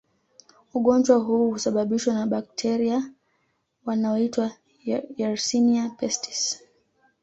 [0.73, 3.13] Ugonjwa huu husababishwa na bakteria
[3.85, 4.51] wanaoitwa
[5.17, 6.61] Yersinia pestis